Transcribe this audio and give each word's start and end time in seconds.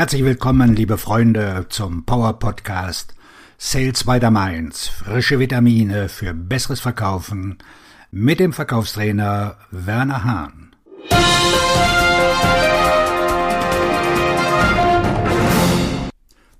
Herzlich 0.00 0.24
willkommen, 0.24 0.74
liebe 0.74 0.96
Freunde, 0.96 1.66
zum 1.68 2.06
Power 2.06 2.38
Podcast 2.38 3.14
Sales 3.58 4.04
by 4.04 4.18
the 4.18 4.30
Mainz. 4.30 4.88
Frische 4.88 5.38
Vitamine 5.38 6.08
für 6.08 6.32
besseres 6.32 6.80
Verkaufen 6.80 7.58
mit 8.10 8.40
dem 8.40 8.54
Verkaufstrainer 8.54 9.58
Werner 9.70 10.24
Hahn. 10.24 10.74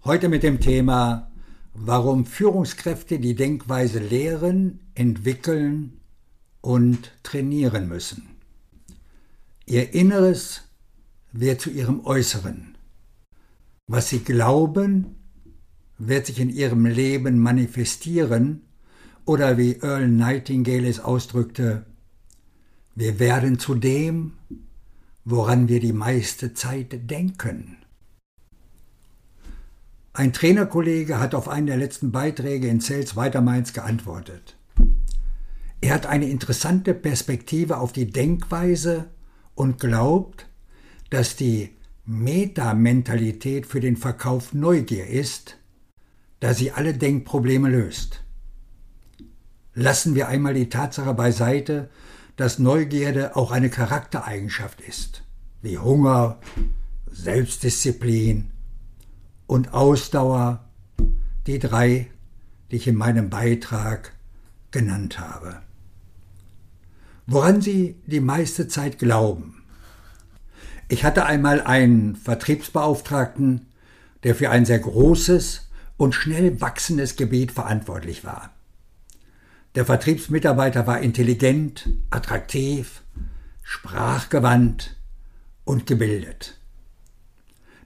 Heute 0.05 0.29
mit 0.29 0.43
dem 0.43 0.61
Thema, 0.61 1.31
warum 1.73 2.27
Führungskräfte 2.27 3.19
die 3.19 3.37
Denkweise 3.37 4.01
lehren, 4.01 4.81
entwickeln 4.95 5.99
und 6.61 7.11
trainieren 7.23 7.89
müssen. 7.89 8.37
Ihr 9.65 9.95
Inneres 9.95 10.65
wird 11.33 11.63
zu 11.63 11.71
ihrem 11.71 12.05
Äußeren. 12.05 12.77
Was 13.93 14.09
sie 14.09 14.21
glauben, 14.21 15.17
wird 15.99 16.27
sich 16.27 16.39
in 16.39 16.49
ihrem 16.49 16.87
Leben 16.87 17.41
manifestieren 17.41 18.61
oder 19.25 19.59
wie 19.59 19.81
Earl 19.83 20.07
Nightingale 20.07 20.87
es 20.87 21.01
ausdrückte, 21.01 21.87
wir 22.95 23.19
werden 23.19 23.59
zu 23.59 23.75
dem, 23.75 24.35
woran 25.25 25.67
wir 25.67 25.81
die 25.81 25.93
meiste 25.93 26.55
Zeit 26.55 27.11
denken. 27.11 27.79
Ein 30.13 30.33
Trainerkollege 30.33 31.19
hat 31.19 31.35
auf 31.35 31.49
einen 31.49 31.67
der 31.67 31.77
letzten 31.77 32.13
Beiträge 32.13 32.69
in 32.69 32.79
Sales 32.79 33.17
Weitermainz 33.17 33.73
geantwortet. 33.73 34.55
Er 35.81 35.95
hat 35.95 36.07
eine 36.07 36.31
interessante 36.31 36.95
Perspektive 36.95 37.79
auf 37.79 37.91
die 37.91 38.09
Denkweise 38.09 39.11
und 39.57 39.81
glaubt, 39.81 40.47
dass 41.11 41.35
die 41.35 41.71
Metamentalität 42.11 43.67
für 43.67 43.79
den 43.79 43.97
Verkauf 43.97 44.53
Neugier 44.53 45.07
ist, 45.07 45.59
da 46.41 46.55
sie 46.55 46.73
alle 46.73 46.93
Denkprobleme 46.93 47.69
löst. 47.69 48.25
Lassen 49.75 50.17
wir 50.17 50.27
einmal 50.27 50.55
die 50.55 50.69
Tatsache 50.69 51.15
beiseite, 51.15 51.89
dass 52.35 52.59
Neugierde 52.59 53.37
auch 53.37 53.53
eine 53.53 53.71
Charaktereigenschaft 53.71 54.81
ist, 54.81 55.23
wie 55.63 55.79
Hunger, 55.79 56.41
Selbstdisziplin 57.13 58.51
und 59.47 59.73
Ausdauer, 59.73 60.65
die 61.47 61.61
drei, 61.61 62.11
die 62.73 62.77
ich 62.77 62.89
in 62.89 62.97
meinem 62.97 63.31
Beitrag 63.31 64.17
genannt 64.73 65.21
habe. 65.21 65.63
Woran 67.29 67.61
Sie 67.61 67.95
die 68.07 68.19
meiste 68.19 68.67
Zeit 68.67 68.99
glauben, 68.99 69.60
ich 70.91 71.05
hatte 71.05 71.25
einmal 71.25 71.61
einen 71.61 72.17
Vertriebsbeauftragten, 72.17 73.69
der 74.25 74.35
für 74.35 74.51
ein 74.51 74.65
sehr 74.67 74.81
großes 74.81 75.71
und 75.97 76.17
schnell 76.17 76.61
wachsendes 76.61 77.15
Gebiet 77.15 77.53
verantwortlich 77.53 78.25
war. 78.25 78.51
Der 79.77 79.85
Vertriebsmitarbeiter 79.85 80.89
war 80.89 81.01
intelligent, 81.01 81.89
attraktiv, 82.11 83.03
sprachgewandt 83.63 84.97
und 85.65 85.87
gebildet. 85.87 86.59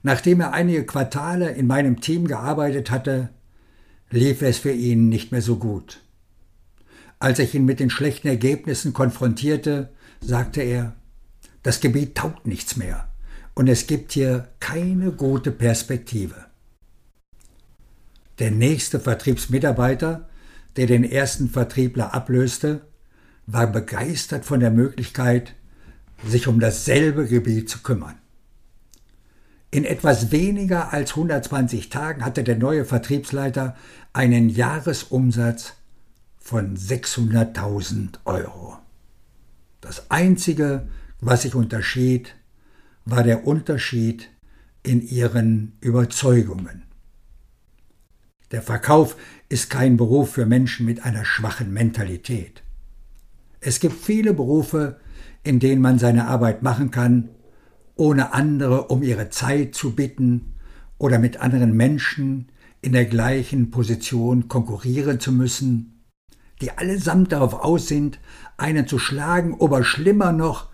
Nachdem 0.01 0.41
er 0.41 0.53
einige 0.53 0.83
Quartale 0.83 1.51
in 1.51 1.67
meinem 1.67 2.01
Team 2.01 2.27
gearbeitet 2.27 2.89
hatte, 2.89 3.29
lief 4.09 4.41
es 4.41 4.57
für 4.57 4.71
ihn 4.71 5.09
nicht 5.09 5.31
mehr 5.31 5.43
so 5.43 5.57
gut. 5.57 6.01
Als 7.19 7.37
ich 7.37 7.53
ihn 7.53 7.65
mit 7.65 7.79
den 7.79 7.91
schlechten 7.91 8.29
Ergebnissen 8.29 8.93
konfrontierte, 8.93 9.93
sagte 10.21 10.63
er, 10.63 10.95
das 11.65 11.79
Gebiet 11.79 12.13
taugt 12.13 12.45
nichts 12.45 12.75
mehr 12.75 13.07
und 13.55 13.67
es 13.67 13.87
gibt 13.87 14.11
hier 14.11 14.49
keine 14.59 15.11
gute 15.11 15.49
Perspektive. 15.49 16.45
Der 18.37 18.51
nächste 18.51 18.99
Vertriebsmitarbeiter, 18.99 20.29
der 20.75 20.85
den 20.85 21.03
ersten 21.03 21.49
Vertriebler 21.49 22.13
ablöste, 22.13 22.81
war 23.47 23.65
begeistert 23.65 24.45
von 24.45 24.59
der 24.59 24.69
Möglichkeit, 24.69 25.55
sich 26.23 26.47
um 26.47 26.59
dasselbe 26.59 27.25
Gebiet 27.25 27.67
zu 27.67 27.79
kümmern. 27.79 28.19
In 29.71 29.85
etwas 29.85 30.31
weniger 30.31 30.93
als 30.93 31.15
120 31.15 31.89
Tagen 31.89 32.23
hatte 32.23 32.43
der 32.43 32.57
neue 32.57 32.85
Vertriebsleiter 32.85 33.75
einen 34.13 34.49
Jahresumsatz 34.49 35.73
von 36.37 36.77
600.000 36.77 38.19
Euro. 38.25 38.77
Das 39.81 40.11
einzige, 40.11 40.87
was 41.21 41.43
sich 41.43 41.55
unterschied, 41.55 42.35
war 43.05 43.23
der 43.23 43.45
Unterschied 43.47 44.29
in 44.83 45.01
ihren 45.01 45.77
Überzeugungen. 45.81 46.83
Der 48.51 48.61
Verkauf 48.61 49.15
ist 49.49 49.69
kein 49.69 49.97
Beruf 49.97 50.31
für 50.33 50.45
Menschen 50.45 50.85
mit 50.85 51.03
einer 51.03 51.25
schwachen 51.25 51.73
Mentalität. 51.73 52.63
Es 53.59 53.79
gibt 53.79 53.95
viele 53.95 54.33
Berufe, 54.33 54.99
in 55.43 55.59
denen 55.59 55.81
man 55.81 55.99
seine 55.99 56.27
Arbeit 56.27 56.61
machen 56.61 56.91
kann, 56.91 57.29
ohne 57.95 58.33
andere 58.33 58.87
um 58.87 59.01
ihre 59.01 59.29
Zeit 59.29 59.73
zu 59.73 59.95
bitten 59.95 60.53
oder 60.97 61.17
mit 61.17 61.37
anderen 61.37 61.75
Menschen 61.75 62.51
in 62.81 62.93
der 62.93 63.05
gleichen 63.05 63.71
Position 63.71 64.47
konkurrieren 64.47 65.19
zu 65.19 65.31
müssen, 65.31 66.03
die 66.61 66.71
allesamt 66.71 67.31
darauf 67.31 67.53
aus 67.53 67.87
sind, 67.87 68.19
einen 68.57 68.87
zu 68.87 68.99
schlagen 68.99 69.53
oder 69.55 69.83
schlimmer 69.83 70.31
noch, 70.31 70.69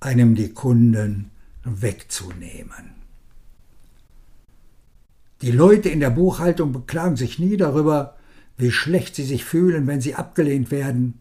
einem 0.00 0.34
die 0.34 0.52
Kunden 0.52 1.30
wegzunehmen. 1.64 2.94
Die 5.42 5.50
Leute 5.50 5.88
in 5.88 6.00
der 6.00 6.10
Buchhaltung 6.10 6.72
beklagen 6.72 7.16
sich 7.16 7.38
nie 7.38 7.56
darüber, 7.56 8.16
wie 8.56 8.70
schlecht 8.70 9.14
sie 9.14 9.24
sich 9.24 9.44
fühlen, 9.44 9.86
wenn 9.86 10.00
sie 10.00 10.14
abgelehnt 10.14 10.70
werden 10.70 11.18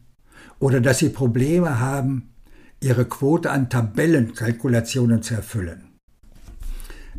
oder 0.59 0.81
dass 0.81 0.99
sie 0.99 1.09
Probleme 1.09 1.79
haben, 1.79 2.29
ihre 2.81 3.05
Quote 3.05 3.51
an 3.51 3.69
Tabellenkalkulationen 3.69 5.21
zu 5.21 5.35
erfüllen. 5.35 5.83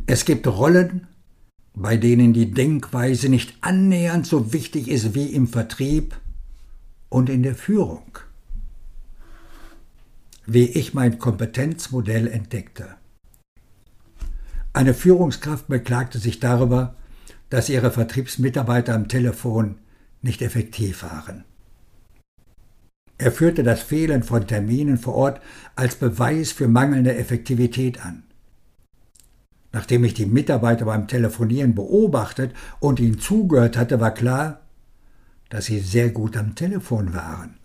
Es 0.06 0.24
gibt 0.24 0.46
Rollen, 0.46 1.06
bei 1.74 1.96
denen 1.96 2.32
die 2.32 2.50
Denkweise 2.50 3.28
nicht 3.28 3.54
annähernd 3.60 4.26
so 4.26 4.52
wichtig 4.52 4.88
ist 4.88 5.14
wie 5.14 5.26
im 5.26 5.48
Vertrieb 5.48 6.16
und 7.08 7.30
in 7.30 7.42
der 7.42 7.54
Führung 7.54 8.18
wie 10.52 10.64
ich 10.64 10.94
mein 10.94 11.20
Kompetenzmodell 11.20 12.26
entdeckte. 12.26 12.96
Eine 14.72 14.94
Führungskraft 14.94 15.68
beklagte 15.68 16.18
sich 16.18 16.40
darüber, 16.40 16.96
dass 17.50 17.68
ihre 17.68 17.92
Vertriebsmitarbeiter 17.92 18.94
am 18.94 19.06
Telefon 19.06 19.76
nicht 20.22 20.42
effektiv 20.42 21.04
waren. 21.04 21.44
Er 23.16 23.30
führte 23.30 23.62
das 23.62 23.82
Fehlen 23.82 24.24
von 24.24 24.48
Terminen 24.48 24.98
vor 24.98 25.14
Ort 25.14 25.40
als 25.76 25.94
Beweis 25.94 26.50
für 26.50 26.66
mangelnde 26.66 27.14
Effektivität 27.14 28.04
an. 28.04 28.24
Nachdem 29.70 30.02
ich 30.02 30.14
die 30.14 30.26
Mitarbeiter 30.26 30.84
beim 30.86 31.06
Telefonieren 31.06 31.76
beobachtet 31.76 32.54
und 32.80 32.98
ihnen 32.98 33.20
zugehört 33.20 33.76
hatte, 33.76 34.00
war 34.00 34.14
klar, 34.14 34.62
dass 35.48 35.66
sie 35.66 35.78
sehr 35.78 36.10
gut 36.10 36.36
am 36.36 36.56
Telefon 36.56 37.14
waren. 37.14 37.59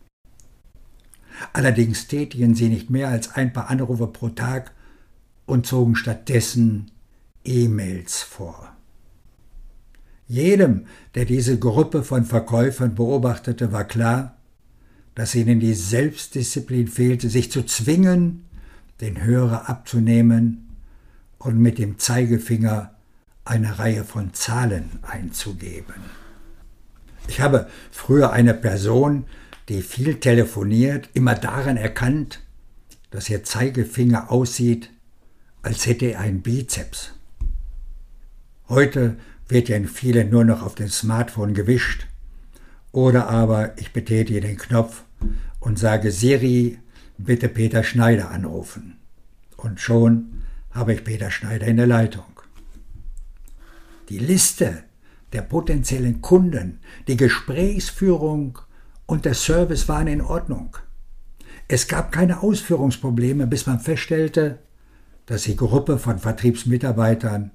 Allerdings 1.53 2.07
tätigen 2.07 2.55
sie 2.55 2.69
nicht 2.69 2.89
mehr 2.89 3.09
als 3.09 3.35
ein 3.35 3.53
paar 3.53 3.69
Anrufe 3.69 4.07
pro 4.07 4.29
Tag 4.29 4.71
und 5.45 5.65
zogen 5.65 5.95
stattdessen 5.95 6.91
E-Mails 7.43 8.21
vor. 8.21 8.75
Jedem, 10.27 10.87
der 11.13 11.25
diese 11.25 11.59
Gruppe 11.59 12.03
von 12.03 12.25
Verkäufern 12.25 12.95
beobachtete, 12.95 13.71
war 13.71 13.83
klar, 13.83 14.37
dass 15.13 15.35
ihnen 15.35 15.59
die 15.59 15.75
Selbstdisziplin 15.75 16.87
fehlte, 16.87 17.29
sich 17.29 17.51
zu 17.51 17.63
zwingen, 17.63 18.45
den 19.01 19.23
Hörer 19.23 19.69
abzunehmen 19.69 20.75
und 21.37 21.59
mit 21.59 21.77
dem 21.77 21.99
Zeigefinger 21.99 22.95
eine 23.45 23.77
Reihe 23.77 24.03
von 24.03 24.33
Zahlen 24.33 24.89
einzugeben. 25.03 25.95
Ich 27.27 27.39
habe 27.41 27.67
früher 27.91 28.31
eine 28.31 28.53
Person 28.53 29.25
die 29.69 29.81
viel 29.81 30.15
telefoniert, 30.15 31.09
immer 31.13 31.35
daran 31.35 31.77
erkannt, 31.77 32.41
dass 33.09 33.29
ihr 33.29 33.43
Zeigefinger 33.43 34.31
aussieht, 34.31 34.91
als 35.61 35.85
hätte 35.85 36.05
er 36.05 36.19
einen 36.19 36.41
Bizeps. 36.41 37.13
Heute 38.69 39.17
wird 39.47 39.69
ja 39.69 39.77
in 39.77 39.87
vielen 39.87 40.29
nur 40.29 40.43
noch 40.43 40.63
auf 40.63 40.75
dem 40.75 40.89
Smartphone 40.89 41.53
gewischt. 41.53 42.07
Oder 42.91 43.29
aber 43.29 43.77
ich 43.77 43.93
betätige 43.93 44.41
den 44.41 44.57
Knopf 44.57 45.03
und 45.59 45.77
sage 45.77 46.11
Siri, 46.11 46.79
bitte 47.17 47.49
Peter 47.49 47.83
Schneider 47.83 48.31
anrufen. 48.31 48.97
Und 49.57 49.79
schon 49.79 50.43
habe 50.71 50.93
ich 50.93 51.03
Peter 51.03 51.31
Schneider 51.31 51.67
in 51.67 51.77
der 51.77 51.87
Leitung. 51.87 52.25
Die 54.09 54.19
Liste 54.19 54.83
der 55.33 55.41
potenziellen 55.41 56.21
Kunden, 56.21 56.79
die 57.07 57.17
Gesprächsführung 57.17 58.59
und 59.05 59.25
der 59.25 59.33
Service 59.33 59.87
waren 59.87 60.07
in 60.07 60.21
Ordnung. 60.21 60.77
Es 61.67 61.87
gab 61.87 62.11
keine 62.11 62.41
Ausführungsprobleme, 62.41 63.47
bis 63.47 63.65
man 63.65 63.79
feststellte, 63.79 64.59
dass 65.25 65.43
die 65.43 65.55
Gruppe 65.55 65.97
von 65.97 66.19
Vertriebsmitarbeitern 66.19 67.51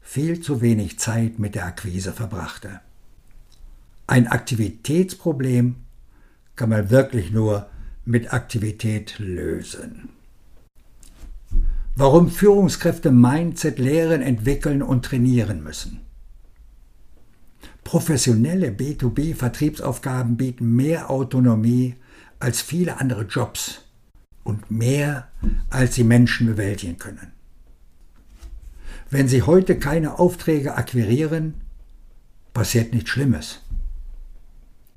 viel 0.00 0.40
zu 0.40 0.60
wenig 0.60 0.98
Zeit 0.98 1.38
mit 1.38 1.54
der 1.54 1.66
Akquise 1.66 2.12
verbrachte. 2.12 2.80
Ein 4.06 4.26
Aktivitätsproblem 4.26 5.76
kann 6.56 6.68
man 6.68 6.90
wirklich 6.90 7.30
nur 7.30 7.68
mit 8.04 8.32
Aktivität 8.32 9.18
lösen. 9.18 10.10
Warum 11.96 12.28
Führungskräfte 12.28 13.12
Mindset 13.12 13.78
lehren, 13.78 14.20
entwickeln 14.20 14.82
und 14.82 15.04
trainieren 15.04 15.62
müssen. 15.62 16.00
Professionelle 17.84 18.70
B2B-Vertriebsaufgaben 18.70 20.36
bieten 20.36 20.74
mehr 20.74 21.10
Autonomie 21.10 21.94
als 22.40 22.60
viele 22.60 22.98
andere 23.00 23.22
Jobs 23.22 23.82
und 24.42 24.70
mehr, 24.70 25.28
als 25.70 25.94
sie 25.94 26.04
Menschen 26.04 26.46
bewältigen 26.46 26.98
können. 26.98 27.32
Wenn 29.10 29.28
Sie 29.28 29.42
heute 29.42 29.78
keine 29.78 30.18
Aufträge 30.18 30.74
akquirieren, 30.74 31.54
passiert 32.52 32.92
nichts 32.92 33.10
Schlimmes. 33.10 33.60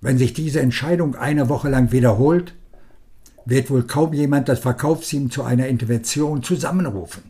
Wenn 0.02 0.18
sich 0.18 0.34
diese 0.34 0.60
Entscheidung 0.60 1.16
eine 1.16 1.50
Woche 1.50 1.70
lang 1.70 1.92
wiederholt, 1.92 2.56
wird 3.46 3.70
wohl 3.70 3.84
kaum 3.84 4.14
jemand 4.14 4.50
das 4.50 4.60
Verkaufsteam 4.60 5.32
zu 5.32 5.44
einer 5.44 5.68
Intervention 5.68 6.44
zusammenrufen, 6.44 7.24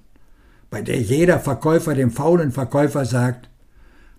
bei 0.70 0.82
der 0.82 1.00
jeder 1.02 1.40
Verkäufer 1.40 1.94
dem 1.94 2.12
faulen 2.12 2.52
Verkäufer 2.52 3.06
sagt, 3.06 3.50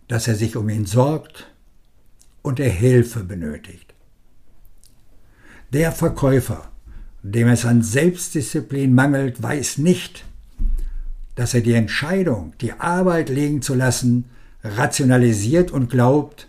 dass 0.08 0.26
er 0.26 0.34
sich 0.34 0.56
um 0.56 0.68
ihn 0.68 0.86
sorgt 0.86 1.48
und 2.42 2.58
er 2.58 2.70
Hilfe 2.70 3.24
benötigt. 3.24 3.94
Der 5.72 5.92
Verkäufer, 5.92 6.70
dem 7.22 7.48
es 7.48 7.66
an 7.66 7.82
Selbstdisziplin 7.82 8.94
mangelt, 8.94 9.42
weiß 9.42 9.78
nicht, 9.78 10.24
dass 11.34 11.54
er 11.54 11.60
die 11.60 11.74
Entscheidung, 11.74 12.54
die 12.60 12.72
Arbeit 12.72 13.28
liegen 13.28 13.60
zu 13.62 13.74
lassen, 13.74 14.24
rationalisiert 14.64 15.70
und 15.70 15.90
glaubt, 15.90 16.48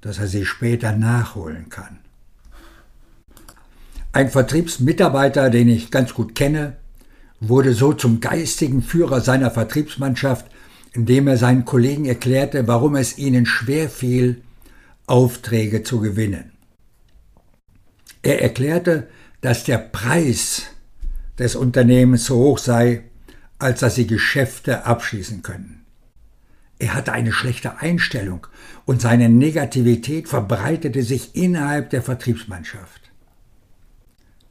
dass 0.00 0.18
er 0.18 0.26
sie 0.26 0.44
später 0.44 0.92
nachholen 0.92 1.68
kann. 1.70 2.00
Ein 4.12 4.30
Vertriebsmitarbeiter, 4.30 5.48
den 5.48 5.68
ich 5.68 5.90
ganz 5.90 6.12
gut 6.12 6.34
kenne, 6.34 6.76
wurde 7.40 7.72
so 7.72 7.92
zum 7.92 8.20
geistigen 8.20 8.82
Führer 8.82 9.20
seiner 9.20 9.50
Vertriebsmannschaft, 9.50 10.46
indem 10.92 11.28
er 11.28 11.36
seinen 11.36 11.64
Kollegen 11.64 12.04
erklärte, 12.04 12.66
warum 12.66 12.96
es 12.96 13.18
ihnen 13.18 13.46
schwer 13.46 13.88
fiel, 13.88 14.42
Aufträge 15.06 15.82
zu 15.82 16.00
gewinnen. 16.00 16.52
Er 18.22 18.42
erklärte, 18.42 19.08
dass 19.40 19.64
der 19.64 19.78
Preis 19.78 20.66
des 21.38 21.56
Unternehmens 21.56 22.24
so 22.26 22.36
hoch 22.36 22.58
sei, 22.58 23.04
als 23.58 23.80
dass 23.80 23.94
sie 23.94 24.06
Geschäfte 24.06 24.84
abschließen 24.84 25.42
können. 25.42 25.84
Er 26.78 26.94
hatte 26.94 27.12
eine 27.12 27.32
schlechte 27.32 27.78
Einstellung 27.78 28.46
und 28.84 29.00
seine 29.00 29.28
Negativität 29.28 30.28
verbreitete 30.28 31.02
sich 31.02 31.34
innerhalb 31.34 31.90
der 31.90 32.02
Vertriebsmannschaft. 32.02 33.10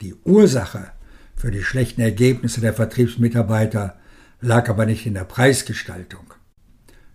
Die 0.02 0.14
Ursache 0.24 0.92
für 1.36 1.50
die 1.50 1.62
schlechten 1.62 2.00
Ergebnisse 2.00 2.60
der 2.60 2.74
Vertriebsmitarbeiter 2.74 3.97
lag 4.40 4.68
aber 4.68 4.86
nicht 4.86 5.06
in 5.06 5.14
der 5.14 5.24
Preisgestaltung. 5.24 6.34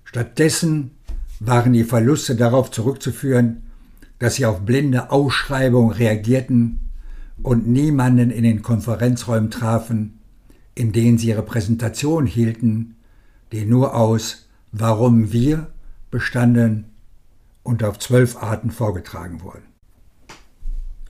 Stattdessen 0.04 0.92
waren 1.40 1.74
die 1.74 1.84
Verluste 1.84 2.36
darauf 2.36 2.72
zurückzuführen, 2.72 3.64
dass 4.20 4.36
sie 4.36 4.46
auf 4.46 4.62
blinde 4.62 5.12
Ausschreibungen 5.12 5.92
reagierten 5.92 6.80
und 7.42 7.68
niemanden 7.68 8.32
in 8.32 8.44
den 8.44 8.62
Konferenzräumen 8.62 9.52
trafen, 9.52 10.20
in 10.76 10.92
denen 10.92 11.18
sie 11.18 11.30
ihre 11.30 11.44
Präsentation 11.44 12.26
hielten, 12.26 12.96
die 13.52 13.66
nur 13.66 13.96
aus 13.96 14.48
Warum 14.72 15.32
wir 15.32 15.68
bestanden 16.10 16.86
und 17.62 17.84
auf 17.84 18.00
zwölf 18.00 18.42
Arten 18.42 18.72
vorgetragen 18.72 19.42
wurden. 19.42 19.64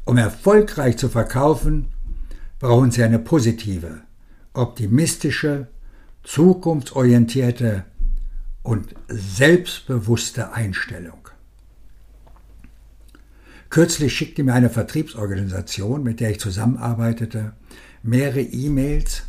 Um 0.05 0.17
erfolgreich 0.17 0.97
zu 0.97 1.07
verkaufen, 1.07 1.89
brauchen 2.59 2.91
Sie 2.91 3.03
eine 3.03 3.19
positive, 3.19 4.01
optimistische, 4.53 5.67
zukunftsorientierte 6.23 7.85
und 8.63 8.95
selbstbewusste 9.07 10.53
Einstellung. 10.53 11.29
Kürzlich 13.69 14.15
schickte 14.15 14.43
mir 14.43 14.53
eine 14.53 14.69
Vertriebsorganisation, 14.69 16.03
mit 16.03 16.19
der 16.19 16.31
ich 16.31 16.39
zusammenarbeitete, 16.39 17.53
mehrere 18.03 18.41
E-Mails, 18.41 19.23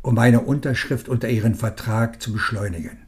um 0.00 0.14
meine 0.14 0.40
Unterschrift 0.40 1.08
unter 1.08 1.28
ihren 1.28 1.54
Vertrag 1.54 2.20
zu 2.20 2.32
beschleunigen. 2.32 2.98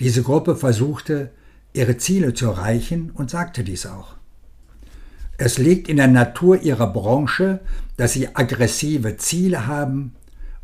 Diese 0.00 0.22
Gruppe 0.22 0.56
versuchte, 0.56 1.30
ihre 1.72 1.96
Ziele 1.96 2.34
zu 2.34 2.46
erreichen 2.46 3.10
und 3.12 3.30
sagte 3.30 3.64
dies 3.64 3.86
auch. 3.86 4.16
Es 5.36 5.56
liegt 5.56 5.88
in 5.88 5.98
der 5.98 6.08
Natur 6.08 6.60
ihrer 6.60 6.92
Branche, 6.92 7.60
dass 7.96 8.12
sie 8.12 8.34
aggressive 8.34 9.16
Ziele 9.16 9.66
haben 9.66 10.14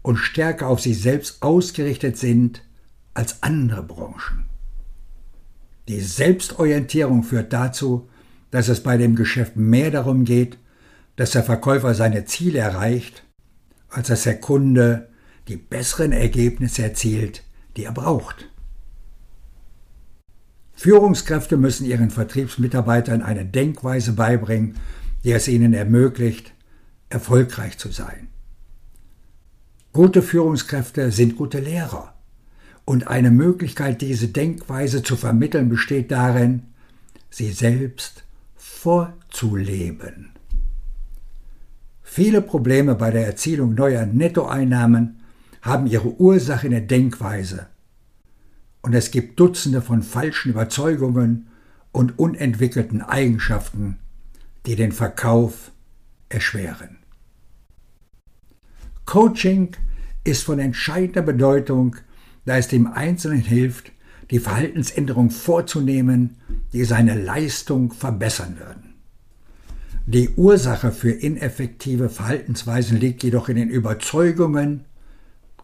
und 0.05 0.19
stärker 0.19 0.69
auf 0.69 0.81
sich 0.81 1.01
selbst 1.01 1.43
ausgerichtet 1.43 2.19
sind 2.19 2.63
als 3.15 3.43
andere 3.43 3.83
Branchen. 3.83 4.45
Die 5.89 6.01
Selbstorientierung 6.01 7.23
führt 7.23 7.55
dazu, 7.55 8.09
dass 8.51 8.69
es 8.69 8.83
bei 8.83 8.99
dem 8.99 9.17
Geschäft 9.17 9.57
mehr 9.57 9.91
darum 9.91 10.27
geht, 10.27 10.59
dass 11.17 11.31
der 11.31 11.43
Verkäufer 11.43 11.95
seine 11.95 12.27
Ziele 12.27 12.59
erreicht, 12.59 13.25
als 13.89 14.09
dass 14.09 14.25
der 14.25 14.39
Kunde 14.39 15.09
die 15.49 15.57
besseren 15.57 16.13
Ergebnisse 16.13 16.83
erzielt, 16.83 17.43
die 17.79 17.85
er 17.85 17.93
braucht. 17.93 18.51
Führungskräfte 20.75 21.57
müssen 21.57 21.87
ihren 21.87 22.11
Vertriebsmitarbeitern 22.11 23.23
eine 23.23 23.47
Denkweise 23.47 24.13
beibringen, 24.13 24.77
die 25.25 25.33
es 25.33 25.49
ihnen 25.49 25.73
ermöglicht, 25.73 26.53
erfolgreich 27.09 27.79
zu 27.79 27.91
sein. 27.91 28.29
Gute 29.95 30.21
Führungskräfte 30.21 31.11
sind 31.11 31.37
gute 31.37 31.61
Lehrer. 31.61 32.13
Und 32.85 33.09
eine 33.09 33.31
Möglichkeit, 33.31 34.03
diese 34.03 34.29
Denkweise 34.29 35.03
zu 35.03 35.17
vermitteln, 35.17 35.71
besteht 35.71 36.11
darin, 36.11 36.65
sie 37.31 37.53
selbst 37.53 38.25
vorzuleben. 38.57 40.33
Viele 42.03 42.43
Probleme 42.43 42.95
bei 42.95 43.11
der 43.11 43.25
Erzielung 43.25 43.75
neuer 43.75 44.05
Nettoeinnahmen 44.05 45.21
haben 45.63 45.87
ihre 45.87 46.21
Ursache 46.21 46.67
in 46.67 46.73
der 46.73 46.83
Denkweise 46.83 47.69
und 48.85 48.95
es 48.95 49.11
gibt 49.11 49.41
Dutzende 49.41 49.81
von 49.81 50.03
falschen 50.03 50.51
Überzeugungen 50.51 51.47
und 51.91 52.19
unentwickelten 52.19 53.01
Eigenschaften, 53.01 53.99
die 54.67 54.77
den 54.77 54.93
Verkauf 54.93 55.71
erschweren. 56.29 56.99
Coaching 59.07 59.75
ist 60.25 60.43
von 60.43 60.59
entscheidender 60.59 61.23
Bedeutung, 61.23 61.97
da 62.47 62.57
es 62.57 62.69
dem 62.69 62.87
Einzelnen 62.87 63.41
hilft, 63.41 63.93
die 64.31 64.39
Verhaltensänderung 64.39 65.31
vorzunehmen, 65.31 66.37
die 66.73 66.85
seine 66.85 67.15
Leistung 67.15 67.93
verbessern 67.93 68.57
würden. 68.59 68.95
Die 70.07 70.31
Ursache 70.37 70.93
für 70.93 71.11
ineffektive 71.11 72.09
Verhaltensweisen 72.09 72.99
liegt 72.99 73.23
jedoch 73.23 73.49
in 73.49 73.57
den 73.57 73.71
Überzeugungen 73.71 74.85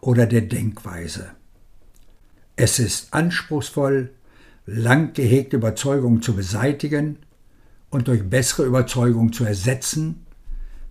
oder 0.01 0.27
der 0.27 0.43
Denkweise. 0.43 1.31
Es 2.57 2.79
ist 2.79 3.13
anspruchsvoll, 3.13 4.11
lang 4.67 5.13
gehegte 5.13 5.57
Überzeugungen 5.57 6.23
zu 6.23 6.35
beseitigen 6.35 7.19
und 7.91 8.09
durch 8.09 8.23
bessere 8.29 8.65
Überzeugungen 8.65 9.33
zu 9.33 9.45
ersetzen, 9.45 10.27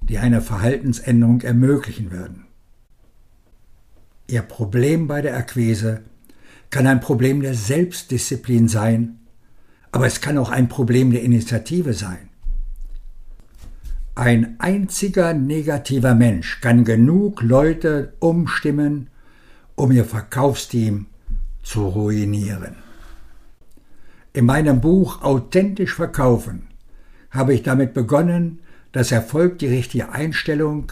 die 0.01 0.19
eine 0.19 0.41
Verhaltensänderung 0.41 1.41
ermöglichen 1.41 2.11
würden. 2.11 2.48
Ihr 4.29 4.43
Problem 4.43 5.07
bei 5.07 5.23
der 5.23 5.35
Akquise 5.35 6.01
kann 6.69 6.85
ein 6.85 6.99
Problem 6.99 7.41
der 7.41 7.55
Selbstdisziplin 7.55 8.67
sein, 8.67 9.17
aber 9.91 10.05
es 10.05 10.21
kann 10.21 10.37
auch 10.37 10.51
ein 10.51 10.69
Problem 10.69 11.09
der 11.09 11.23
Initiative 11.23 11.93
sein. 11.93 12.29
Ein 14.13 14.59
einziger 14.59 15.33
negativer 15.33 16.13
Mensch 16.13 16.61
kann 16.61 16.83
genug 16.83 17.41
Leute 17.41 18.13
umstimmen, 18.19 19.09
um 19.73 19.91
ihr 19.91 20.05
Verkaufsteam 20.05 21.07
zu 21.63 21.87
ruinieren. 21.87 22.75
In 24.33 24.45
meinem 24.45 24.79
Buch 24.79 25.23
Authentisch 25.23 25.95
verkaufen 25.95 26.67
habe 27.31 27.55
ich 27.55 27.63
damit 27.63 27.95
begonnen, 27.95 28.59
dass 28.91 29.11
Erfolg 29.11 29.57
die 29.57 29.67
richtige 29.67 30.11
Einstellung, 30.11 30.91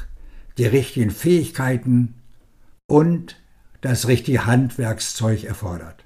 die 0.58 0.66
richtigen 0.66 1.12
Fähigkeiten 1.12 2.16
und 2.88 3.36
das 3.82 4.08
richtige 4.08 4.46
Handwerkszeug 4.46 5.44
erfordert. 5.44 6.04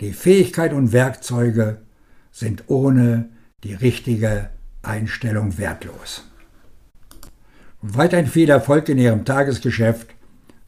Die 0.00 0.12
Fähigkeit 0.12 0.72
und 0.72 0.92
Werkzeuge 0.92 1.82
sind 2.30 2.64
ohne 2.68 3.28
die 3.62 3.74
richtige 3.74 4.50
Einstellung 4.82 5.58
wertlos. 5.58 6.28
Weiterhin 7.82 8.26
viel 8.26 8.50
Erfolg 8.50 8.88
in 8.88 8.98
Ihrem 8.98 9.24
Tagesgeschäft 9.24 10.14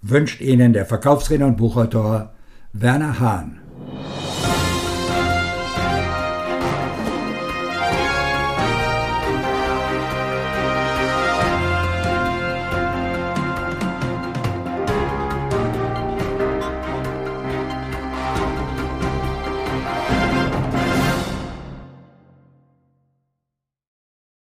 wünscht 0.03 0.41
Ihnen 0.41 0.73
der 0.73 0.87
Verkaufstrainer 0.87 1.47
und 1.47 1.57
Buchautor 1.57 2.35
Werner 2.73 3.19
Hahn 3.19 3.61